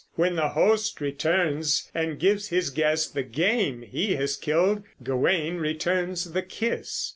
When 0.15 0.35
the 0.35 0.47
host 0.49 0.99
returns 0.99 1.87
and 1.93 2.17
gives 2.17 2.49
his 2.49 2.71
guest 2.71 3.13
the 3.13 3.21
game 3.21 3.83
he 3.83 4.15
has 4.15 4.35
killed 4.35 4.81
Gawain 5.03 5.57
returns 5.57 6.31
the 6.33 6.41
kiss. 6.41 7.09